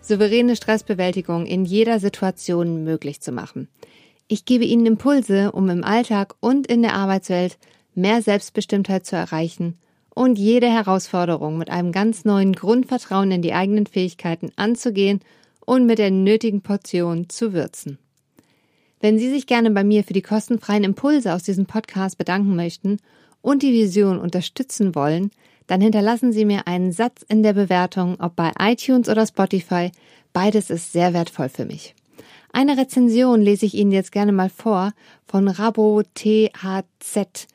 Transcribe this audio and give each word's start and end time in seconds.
souveräne 0.00 0.56
Stressbewältigung 0.56 1.46
in 1.46 1.64
jeder 1.64 2.00
Situation 2.00 2.84
möglich 2.84 3.20
zu 3.20 3.32
machen. 3.32 3.68
Ich 4.28 4.44
gebe 4.44 4.64
Ihnen 4.64 4.86
Impulse, 4.86 5.52
um 5.52 5.68
im 5.68 5.84
Alltag 5.84 6.34
und 6.40 6.66
in 6.66 6.82
der 6.82 6.94
Arbeitswelt 6.94 7.58
mehr 7.94 8.22
Selbstbestimmtheit 8.22 9.04
zu 9.04 9.16
erreichen 9.16 9.78
und 10.14 10.38
jede 10.38 10.68
Herausforderung 10.68 11.58
mit 11.58 11.70
einem 11.70 11.92
ganz 11.92 12.24
neuen 12.24 12.52
Grundvertrauen 12.52 13.30
in 13.30 13.42
die 13.42 13.54
eigenen 13.54 13.86
Fähigkeiten 13.86 14.52
anzugehen 14.56 15.20
und 15.64 15.86
mit 15.86 15.98
der 15.98 16.10
nötigen 16.10 16.62
Portion 16.62 17.28
zu 17.28 17.52
würzen. 17.52 17.98
Wenn 19.00 19.18
Sie 19.18 19.30
sich 19.30 19.46
gerne 19.46 19.70
bei 19.70 19.82
mir 19.82 20.04
für 20.04 20.12
die 20.12 20.22
kostenfreien 20.22 20.84
Impulse 20.84 21.32
aus 21.34 21.42
diesem 21.42 21.66
Podcast 21.66 22.18
bedanken 22.18 22.54
möchten 22.54 22.98
und 23.40 23.62
die 23.62 23.72
Vision 23.72 24.18
unterstützen 24.18 24.94
wollen, 24.94 25.30
dann 25.70 25.80
hinterlassen 25.80 26.32
Sie 26.32 26.44
mir 26.44 26.66
einen 26.66 26.90
Satz 26.90 27.22
in 27.28 27.44
der 27.44 27.52
Bewertung, 27.52 28.16
ob 28.18 28.34
bei 28.34 28.50
iTunes 28.58 29.08
oder 29.08 29.24
Spotify. 29.24 29.92
Beides 30.32 30.68
ist 30.68 30.90
sehr 30.90 31.14
wertvoll 31.14 31.48
für 31.48 31.64
mich. 31.64 31.94
Eine 32.52 32.76
Rezension 32.76 33.40
lese 33.40 33.66
ich 33.66 33.74
Ihnen 33.74 33.92
jetzt 33.92 34.10
gerne 34.10 34.32
mal 34.32 34.50
vor 34.50 34.90
von 35.28 35.46
Rabo 35.46 36.02
THZ. 36.14 37.46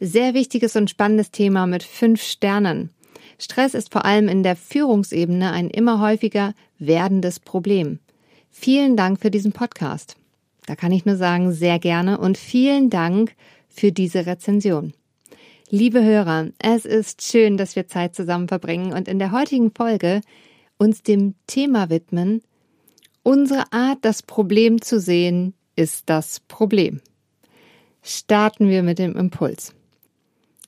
Sehr 0.00 0.34
wichtiges 0.34 0.76
und 0.76 0.90
spannendes 0.90 1.30
Thema 1.30 1.66
mit 1.66 1.82
fünf 1.82 2.22
Sternen. 2.22 2.90
Stress 3.38 3.72
ist 3.72 3.90
vor 3.90 4.04
allem 4.04 4.28
in 4.28 4.42
der 4.42 4.56
Führungsebene 4.56 5.50
ein 5.50 5.70
immer 5.70 6.02
häufiger 6.02 6.52
werdendes 6.78 7.40
Problem. 7.40 8.00
Vielen 8.50 8.98
Dank 8.98 9.18
für 9.18 9.30
diesen 9.30 9.52
Podcast. 9.52 10.16
Da 10.66 10.76
kann 10.76 10.92
ich 10.92 11.06
nur 11.06 11.16
sagen, 11.16 11.52
sehr 11.52 11.78
gerne 11.78 12.18
und 12.18 12.36
vielen 12.36 12.90
Dank 12.90 13.34
für 13.70 13.92
diese 13.92 14.26
Rezension. 14.26 14.92
Liebe 15.68 16.04
Hörer, 16.04 16.50
es 16.60 16.84
ist 16.84 17.22
schön, 17.22 17.56
dass 17.56 17.74
wir 17.74 17.88
Zeit 17.88 18.14
zusammen 18.14 18.46
verbringen 18.46 18.92
und 18.92 19.08
in 19.08 19.18
der 19.18 19.32
heutigen 19.32 19.72
Folge 19.72 20.20
uns 20.78 21.02
dem 21.02 21.34
Thema 21.48 21.90
widmen. 21.90 22.40
Unsere 23.24 23.72
Art, 23.72 23.98
das 24.02 24.22
Problem 24.22 24.80
zu 24.80 25.00
sehen, 25.00 25.54
ist 25.74 26.04
das 26.08 26.38
Problem. 26.38 27.00
Starten 28.00 28.68
wir 28.68 28.84
mit 28.84 29.00
dem 29.00 29.16
Impuls. 29.16 29.74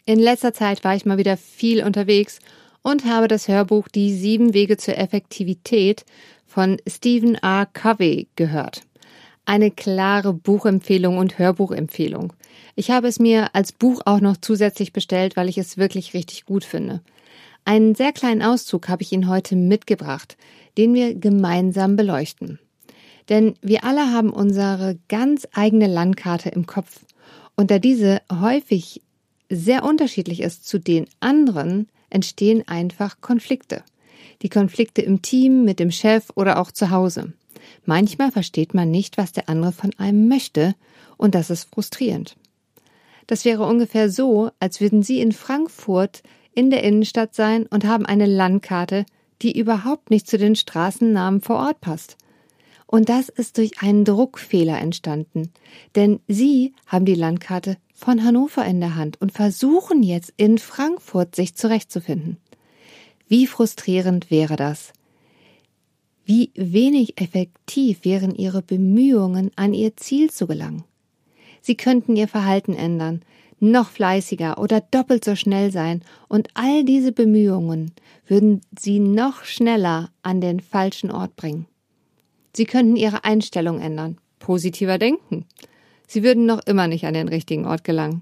In 0.04 0.18
letzter 0.18 0.52
Zeit 0.52 0.82
war 0.82 0.96
ich 0.96 1.06
mal 1.06 1.18
wieder 1.18 1.36
viel 1.36 1.84
unterwegs 1.84 2.40
und 2.82 3.04
habe 3.04 3.28
das 3.28 3.46
Hörbuch 3.46 3.86
Die 3.86 4.12
sieben 4.12 4.52
Wege 4.52 4.78
zur 4.78 4.98
Effektivität 4.98 6.04
von 6.44 6.76
Stephen 6.88 7.36
R. 7.36 7.66
Covey 7.72 8.26
gehört. 8.34 8.82
Eine 9.48 9.70
klare 9.70 10.34
Buchempfehlung 10.34 11.16
und 11.16 11.38
Hörbuchempfehlung. 11.38 12.34
Ich 12.76 12.90
habe 12.90 13.08
es 13.08 13.18
mir 13.18 13.54
als 13.54 13.72
Buch 13.72 14.02
auch 14.04 14.20
noch 14.20 14.36
zusätzlich 14.36 14.92
bestellt, 14.92 15.38
weil 15.38 15.48
ich 15.48 15.56
es 15.56 15.78
wirklich 15.78 16.12
richtig 16.12 16.44
gut 16.44 16.64
finde. 16.64 17.00
Einen 17.64 17.94
sehr 17.94 18.12
kleinen 18.12 18.42
Auszug 18.42 18.90
habe 18.90 19.00
ich 19.02 19.10
Ihnen 19.10 19.26
heute 19.26 19.56
mitgebracht, 19.56 20.36
den 20.76 20.92
wir 20.92 21.14
gemeinsam 21.14 21.96
beleuchten. 21.96 22.58
Denn 23.30 23.54
wir 23.62 23.84
alle 23.84 24.12
haben 24.12 24.34
unsere 24.34 24.98
ganz 25.08 25.48
eigene 25.54 25.86
Landkarte 25.86 26.50
im 26.50 26.66
Kopf. 26.66 27.00
Und 27.56 27.70
da 27.70 27.78
diese 27.78 28.20
häufig 28.30 29.00
sehr 29.48 29.82
unterschiedlich 29.82 30.42
ist 30.42 30.68
zu 30.68 30.78
den 30.78 31.06
anderen, 31.20 31.88
entstehen 32.10 32.68
einfach 32.68 33.22
Konflikte. 33.22 33.82
Die 34.42 34.50
Konflikte 34.50 35.00
im 35.00 35.22
Team, 35.22 35.64
mit 35.64 35.80
dem 35.80 35.90
Chef 35.90 36.26
oder 36.34 36.60
auch 36.60 36.70
zu 36.70 36.90
Hause. 36.90 37.32
Manchmal 37.84 38.32
versteht 38.32 38.74
man 38.74 38.90
nicht, 38.90 39.18
was 39.18 39.32
der 39.32 39.48
andere 39.48 39.72
von 39.72 39.90
einem 39.98 40.28
möchte, 40.28 40.74
und 41.16 41.34
das 41.34 41.50
ist 41.50 41.74
frustrierend. 41.74 42.36
Das 43.26 43.44
wäre 43.44 43.66
ungefähr 43.66 44.10
so, 44.10 44.50
als 44.58 44.80
würden 44.80 45.02
Sie 45.02 45.20
in 45.20 45.32
Frankfurt 45.32 46.22
in 46.54 46.70
der 46.70 46.82
Innenstadt 46.82 47.34
sein 47.34 47.66
und 47.66 47.84
haben 47.84 48.06
eine 48.06 48.26
Landkarte, 48.26 49.04
die 49.42 49.58
überhaupt 49.58 50.10
nicht 50.10 50.26
zu 50.26 50.38
den 50.38 50.56
Straßennamen 50.56 51.40
vor 51.40 51.56
Ort 51.56 51.80
passt. 51.80 52.16
Und 52.86 53.10
das 53.10 53.28
ist 53.28 53.58
durch 53.58 53.82
einen 53.82 54.04
Druckfehler 54.04 54.78
entstanden. 54.78 55.52
Denn 55.94 56.20
Sie 56.26 56.72
haben 56.86 57.04
die 57.04 57.14
Landkarte 57.14 57.76
von 57.92 58.24
Hannover 58.24 58.64
in 58.64 58.80
der 58.80 58.96
Hand 58.96 59.20
und 59.20 59.32
versuchen 59.32 60.02
jetzt 60.02 60.32
in 60.38 60.56
Frankfurt 60.56 61.36
sich 61.36 61.54
zurechtzufinden. 61.54 62.38
Wie 63.28 63.46
frustrierend 63.46 64.30
wäre 64.30 64.56
das? 64.56 64.92
Wie 66.30 66.52
wenig 66.56 67.18
effektiv 67.18 68.04
wären 68.04 68.34
Ihre 68.34 68.60
Bemühungen, 68.60 69.50
an 69.56 69.72
Ihr 69.72 69.96
Ziel 69.96 70.30
zu 70.30 70.46
gelangen? 70.46 70.84
Sie 71.62 71.74
könnten 71.74 72.16
ihr 72.16 72.28
Verhalten 72.28 72.74
ändern, 72.74 73.22
noch 73.60 73.88
fleißiger 73.88 74.58
oder 74.58 74.82
doppelt 74.82 75.24
so 75.24 75.36
schnell 75.36 75.72
sein, 75.72 76.02
und 76.28 76.50
all 76.52 76.84
diese 76.84 77.12
Bemühungen 77.12 77.92
würden 78.26 78.60
sie 78.78 78.98
noch 78.98 79.44
schneller 79.44 80.10
an 80.20 80.42
den 80.42 80.60
falschen 80.60 81.10
Ort 81.10 81.34
bringen. 81.34 81.64
Sie 82.54 82.66
könnten 82.66 82.96
ihre 82.96 83.24
Einstellung 83.24 83.80
ändern, 83.80 84.18
positiver 84.38 84.98
denken. 84.98 85.46
Sie 86.06 86.22
würden 86.22 86.44
noch 86.44 86.60
immer 86.66 86.88
nicht 86.88 87.06
an 87.06 87.14
den 87.14 87.28
richtigen 87.28 87.64
Ort 87.64 87.84
gelangen. 87.84 88.20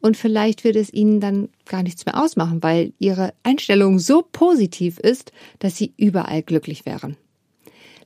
Und 0.00 0.16
vielleicht 0.16 0.62
würde 0.62 0.78
es 0.78 0.92
ihnen 0.92 1.18
dann 1.18 1.48
gar 1.66 1.82
nichts 1.82 2.06
mehr 2.06 2.22
ausmachen, 2.22 2.62
weil 2.62 2.92
ihre 3.00 3.34
Einstellung 3.42 3.98
so 3.98 4.22
positiv 4.22 5.00
ist, 5.00 5.32
dass 5.58 5.76
sie 5.76 5.94
überall 5.96 6.44
glücklich 6.44 6.86
wären. 6.86 7.16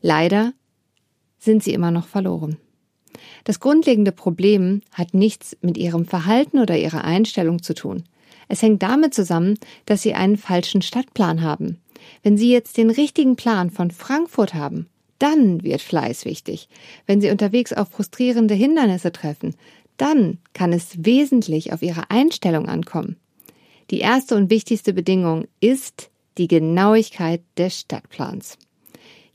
Leider 0.07 0.53
sind 1.39 1.65
sie 1.65 1.73
immer 1.73 1.91
noch 1.91 2.07
verloren. 2.07 2.59
Das 3.45 3.59
grundlegende 3.59 4.13
Problem 4.13 4.83
hat 4.93 5.15
nichts 5.15 5.57
mit 5.63 5.79
ihrem 5.79 6.05
Verhalten 6.05 6.59
oder 6.59 6.77
ihrer 6.77 7.05
Einstellung 7.05 7.63
zu 7.63 7.73
tun. 7.73 8.05
Es 8.47 8.61
hängt 8.61 8.83
damit 8.83 9.15
zusammen, 9.15 9.59
dass 9.87 10.03
sie 10.03 10.13
einen 10.13 10.37
falschen 10.37 10.83
Stadtplan 10.83 11.41
haben. 11.41 11.81
Wenn 12.23 12.37
Sie 12.37 12.53
jetzt 12.53 12.77
den 12.77 12.91
richtigen 12.91 13.37
Plan 13.37 13.71
von 13.71 13.91
Frankfurt 13.91 14.53
haben, 14.53 14.91
dann 15.19 15.63
wird 15.63 15.81
Fleiß 15.81 16.27
wichtig. 16.27 16.69
Wenn 17.07 17.23
Sie 17.23 17.31
unterwegs 17.31 17.73
auf 17.73 17.89
frustrierende 17.89 18.53
Hindernisse 18.53 19.11
treffen, 19.11 19.57
dann 19.97 20.37
kann 20.53 20.75
es 20.75 21.03
wesentlich 21.03 21.73
auf 21.73 21.81
Ihre 21.81 22.11
Einstellung 22.11 22.69
ankommen. 22.69 23.17
Die 23.91 24.01
erste 24.01 24.37
und 24.37 24.51
wichtigste 24.51 24.93
Bedingung 24.93 25.47
ist 25.61 26.11
die 26.37 26.49
Genauigkeit 26.49 27.41
des 27.57 27.81
Stadtplans. 27.81 28.59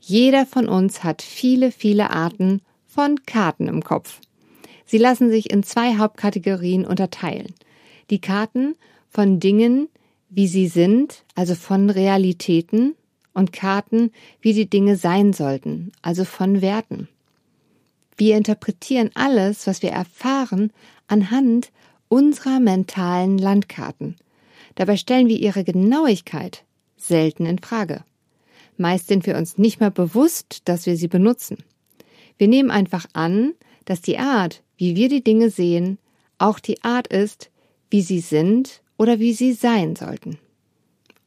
Jeder 0.00 0.46
von 0.46 0.68
uns 0.68 1.04
hat 1.04 1.22
viele, 1.22 1.70
viele 1.70 2.10
Arten 2.10 2.62
von 2.86 3.22
Karten 3.26 3.68
im 3.68 3.84
Kopf. 3.84 4.20
Sie 4.86 4.98
lassen 4.98 5.30
sich 5.30 5.50
in 5.50 5.62
zwei 5.62 5.98
Hauptkategorien 5.98 6.84
unterteilen. 6.84 7.54
Die 8.10 8.20
Karten 8.20 8.74
von 9.08 9.38
Dingen, 9.38 9.88
wie 10.30 10.48
sie 10.48 10.66
sind, 10.66 11.22
also 11.34 11.54
von 11.54 11.90
Realitäten, 11.90 12.94
und 13.32 13.52
Karten, 13.52 14.10
wie 14.40 14.52
die 14.52 14.68
Dinge 14.68 14.96
sein 14.96 15.32
sollten, 15.32 15.92
also 16.02 16.24
von 16.24 16.60
Werten. 16.60 17.08
Wir 18.16 18.36
interpretieren 18.36 19.10
alles, 19.14 19.66
was 19.66 19.82
wir 19.82 19.90
erfahren, 19.90 20.72
anhand 21.06 21.70
unserer 22.08 22.58
mentalen 22.58 23.38
Landkarten. 23.38 24.16
Dabei 24.74 24.96
stellen 24.96 25.28
wir 25.28 25.38
ihre 25.38 25.64
Genauigkeit 25.64 26.64
selten 26.96 27.46
in 27.46 27.58
Frage. 27.60 28.04
Meist 28.80 29.08
sind 29.08 29.26
wir 29.26 29.36
uns 29.36 29.58
nicht 29.58 29.78
mehr 29.78 29.90
bewusst, 29.90 30.62
dass 30.64 30.86
wir 30.86 30.96
sie 30.96 31.08
benutzen. 31.08 31.58
Wir 32.38 32.48
nehmen 32.48 32.70
einfach 32.70 33.04
an, 33.12 33.52
dass 33.84 34.00
die 34.00 34.18
Art, 34.18 34.62
wie 34.78 34.96
wir 34.96 35.10
die 35.10 35.22
Dinge 35.22 35.50
sehen, 35.50 35.98
auch 36.38 36.58
die 36.58 36.82
Art 36.82 37.06
ist, 37.06 37.50
wie 37.90 38.00
sie 38.00 38.20
sind 38.20 38.80
oder 38.96 39.18
wie 39.18 39.34
sie 39.34 39.52
sein 39.52 39.96
sollten. 39.96 40.38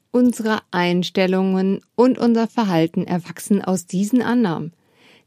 Unsere 0.09 0.61
Einstellungen 0.71 1.81
und 1.93 2.17
unser 2.17 2.47
Verhalten 2.47 3.05
erwachsen 3.05 3.63
aus 3.63 3.85
diesen 3.85 4.23
Annahmen. 4.23 4.73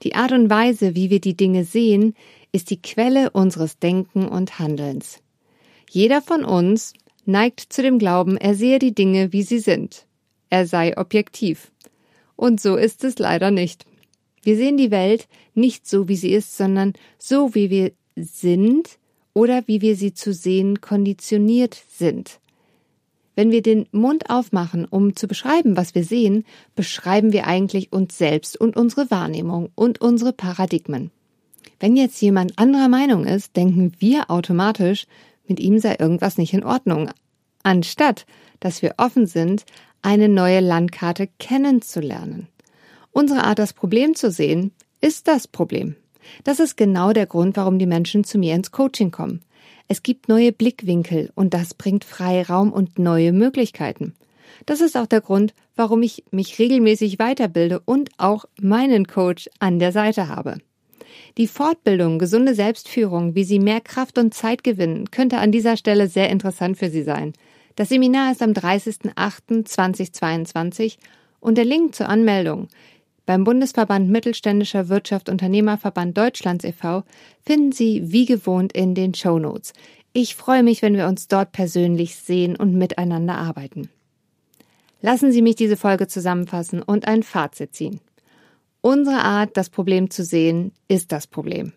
Die 0.03 0.17
Art 0.17 0.33
und 0.33 0.51
Weise, 0.51 0.97
wie 0.97 1.11
wir 1.11 1.21
die 1.21 1.37
Dinge 1.37 1.65
sehen, 1.65 2.17
ist 2.51 2.71
die 2.71 2.83
Quelle 2.83 3.31
unseres 3.31 3.79
Denken 3.79 4.27
und 4.27 4.59
Handelns. 4.59 5.21
Jeder 5.89 6.23
von 6.23 6.45
uns 6.45 6.93
neigt 7.25 7.61
zu 7.73 7.83
dem 7.83 8.01
Glauben, 8.01 8.37
er 8.37 8.57
sehe 8.57 8.81
die 8.81 8.97
Dinge, 8.97 9.33
wie 9.33 9.45
sie 9.45 9.61
sind. 9.61 10.07
Er 10.51 10.67
sei 10.67 10.97
objektiv. 10.99 11.71
Und 12.37 12.61
so 12.61 12.77
ist 12.77 13.03
es 13.05 13.19
leider 13.19 13.51
nicht. 13.51 13.85
Wir 14.43 14.57
sehen 14.57 14.77
die 14.77 14.91
Welt 14.91 15.27
nicht 15.55 15.89
so, 15.89 16.09
wie 16.09 16.17
sie 16.17 16.33
ist, 16.33 16.57
sondern 16.57 16.93
so, 17.19 17.55
wie 17.55 17.71
wir 17.71 17.93
sind 18.15 18.99
oder 19.35 19.63
wie 19.67 19.81
wir 19.81 19.97
sie 19.97 20.15
zu 20.15 20.33
sehen 20.33 20.81
konditioniert 20.81 21.77
sind. 21.91 22.39
Wenn 23.35 23.51
wir 23.51 23.61
den 23.61 23.87
Mund 23.93 24.31
aufmachen, 24.31 24.87
um 24.87 25.15
zu 25.15 25.29
beschreiben, 25.29 25.77
was 25.77 25.95
wir 25.95 26.05
sehen, 26.05 26.45
beschreiben 26.75 27.33
wir 27.33 27.47
eigentlich 27.47 27.93
uns 27.93 28.17
selbst 28.17 28.59
und 28.59 28.77
unsere 28.77 29.11
Wahrnehmung 29.11 29.71
und 29.75 30.01
unsere 30.01 30.33
Paradigmen. 30.33 31.11
Wenn 31.79 31.97
jetzt 31.97 32.23
jemand 32.23 32.59
anderer 32.59 32.89
Meinung 32.89 33.27
ist, 33.27 33.55
denken 33.57 33.93
wir 33.99 34.31
automatisch, 34.31 35.07
mit 35.47 35.61
ihm 35.61 35.79
sei 35.79 35.97
irgendwas 35.99 36.39
nicht 36.39 36.55
in 36.55 36.65
Ordnung, 36.65 37.11
anstatt 37.63 38.27
dass 38.61 38.81
wir 38.81 38.95
offen 38.97 39.27
sind, 39.27 39.65
eine 40.07 40.29
neue 40.29 40.61
Landkarte 40.61 41.29
kennenzulernen. 41.41 42.47
Unsere 43.11 43.43
Art, 43.43 43.59
das 43.59 43.73
Problem 43.73 44.15
zu 44.15 44.31
sehen, 44.31 44.71
ist 45.01 45.27
das 45.27 45.49
Problem. 45.49 45.97
Das 46.45 46.61
ist 46.61 46.77
genau 46.77 47.13
der 47.13 47.27
Grund, 47.27 47.57
warum 47.57 47.81
die 47.81 47.87
Menschen 47.87 48.23
zu 48.23 48.39
mir 48.39 48.55
ins 48.55 48.71
Coaching 48.71 49.11
kommen. 49.11 49.43
Es 49.89 50.05
gibt 50.05 50.29
neue 50.29 50.53
Blickwinkel 50.53 51.33
und 51.35 51.55
das 51.55 51.75
bringt 51.75 52.05
Freiraum 52.05 52.73
und 52.73 53.01
neue 53.01 53.33
Möglichkeiten. 53.33 54.15
Das 54.65 54.81
ist 54.81 54.97
auch 54.97 55.07
der 55.07 55.23
Grund, 55.23 55.55
warum 55.75 56.05
ich 56.05 56.23
mich 56.31 56.61
regelmäßig 56.61 57.19
weiterbilde 57.19 57.81
und 57.85 58.11
auch 58.17 58.45
meinen 58.61 59.09
Coach 59.09 59.51
an 59.59 59.81
der 59.81 59.91
Seite 59.91 60.29
habe. 60.29 60.59
Die 61.37 61.49
Fortbildung 61.49 62.21
Gesunde 62.21 62.55
Selbstführung, 62.55 63.35
wie 63.35 63.45
Sie 63.45 63.59
mehr 63.59 63.81
Kraft 63.81 64.19
und 64.19 64.35
Zeit 64.35 64.63
gewinnen, 64.63 65.11
könnte 65.11 65.39
an 65.39 65.51
dieser 65.51 65.77
Stelle 65.77 66.07
sehr 66.07 66.31
interessant 66.31 66.79
für 66.79 66.91
Sie 66.91 67.03
sein. 67.03 67.33
Das 67.77 67.91
Seminar 67.91 68.33
ist 68.33 68.43
am 68.43 68.51
30.08.2022 68.53 70.97
und 71.41 71.59
der 71.59 71.67
Link 71.67 71.95
zur 71.95 72.09
Anmeldung 72.09 72.69
beim 73.27 73.45
Bundesverband 73.45 74.09
Mittelständischer 74.09 74.89
Wirtschaft 74.89 75.29
Unternehmerverband 75.29 76.17
Deutschlands 76.17 76.65
e.V. 76.65 77.05
finden 77.45 77.73
Sie 77.73 78.11
wie 78.11 78.25
gewohnt 78.25 78.73
in 78.73 78.95
den 78.95 79.13
Show 79.15 79.39
Notes. 79.39 79.75
Ich 80.15 80.37
freue 80.37 80.63
mich, 80.63 80.81
wenn 80.81 80.97
wir 80.97 81.07
uns 81.07 81.29
dort 81.29 81.53
persönlich 81.53 82.17
sehen 82.17 82.57
und 82.57 82.75
miteinander 82.75 83.37
arbeiten. 83.37 83.91
Lassen 85.03 85.31
Sie 85.31 85.43
mich 85.43 85.57
diese 85.57 85.77
Folge 85.77 86.07
zusammenfassen 86.07 86.83
und 86.83 87.07
ein 87.07 87.23
Fazit 87.23 87.75
ziehen. 87.75 88.01
Unsere 88.81 89.19
Art, 89.19 89.55
das 89.57 89.69
Problem 89.69 90.09
zu 90.09 90.25
sehen, 90.25 90.73
ist 90.89 91.13
das 91.13 91.27
Problem. 91.27 91.75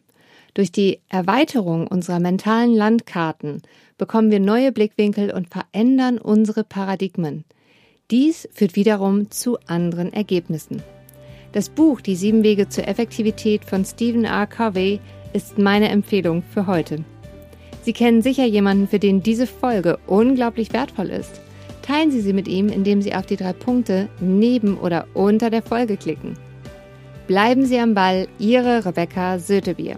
Durch 0.53 0.71
die 0.71 0.99
Erweiterung 1.09 1.87
unserer 1.87 2.19
mentalen 2.19 2.73
Landkarten 2.73 3.61
bekommen 3.97 4.31
wir 4.31 4.39
neue 4.39 4.71
Blickwinkel 4.71 5.31
und 5.31 5.49
verändern 5.49 6.17
unsere 6.17 6.63
Paradigmen. 6.63 7.43
Dies 8.11 8.49
führt 8.51 8.75
wiederum 8.75 9.29
zu 9.29 9.59
anderen 9.67 10.11
Ergebnissen. 10.11 10.81
Das 11.51 11.69
Buch 11.69 12.01
Die 12.01 12.15
sieben 12.15 12.43
Wege 12.43 12.69
zur 12.69 12.87
Effektivität 12.87 13.65
von 13.65 13.85
Stephen 13.85 14.25
R. 14.25 14.47
Covey 14.47 14.99
ist 15.33 15.57
meine 15.57 15.89
Empfehlung 15.89 16.43
für 16.43 16.67
heute. 16.67 17.03
Sie 17.83 17.93
kennen 17.93 18.21
sicher 18.21 18.45
jemanden, 18.45 18.87
für 18.87 18.99
den 18.99 19.23
diese 19.23 19.47
Folge 19.47 19.99
unglaublich 20.07 20.73
wertvoll 20.73 21.09
ist. 21.09 21.41
Teilen 21.81 22.11
Sie 22.11 22.21
sie 22.21 22.33
mit 22.33 22.47
ihm, 22.47 22.69
indem 22.69 23.01
Sie 23.01 23.15
auf 23.15 23.25
die 23.25 23.37
drei 23.37 23.53
Punkte 23.53 24.09
neben 24.19 24.77
oder 24.77 25.07
unter 25.13 25.49
der 25.49 25.61
Folge 25.61 25.97
klicken. 25.97 26.37
Bleiben 27.27 27.65
Sie 27.65 27.79
am 27.79 27.93
Ball, 27.93 28.27
Ihre 28.37 28.85
Rebecca 28.85 29.39
Sötebier. 29.39 29.97